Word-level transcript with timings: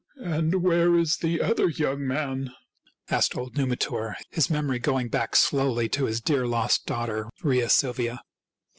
"And 0.39 0.63
where 0.63 0.97
is 0.97 1.17
the 1.17 1.43
other 1.43 1.69
young 1.69 2.07
man?" 2.07 2.53
asked 3.11 3.37
old 3.37 3.55
Numitor, 3.55 4.15
his 4.31 4.49
memory 4.49 4.79
going 4.79 5.09
back 5.09 5.35
slowly 5.35 5.87
to 5.89 6.05
his 6.05 6.19
dear 6.19 6.47
lost 6.47 6.87
daughter 6.87 7.29
Rhea 7.43 7.69
Silvia. 7.69 8.19